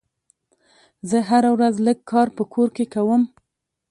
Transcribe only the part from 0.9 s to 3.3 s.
زه هره ورځ لږ کار په کور کې کوم.